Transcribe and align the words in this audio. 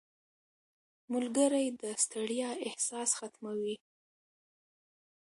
•ملګری 1.13 1.65
د 1.81 1.83
ستړیا 2.03 2.49
احساس 2.67 3.09
ختموي. 3.19 3.75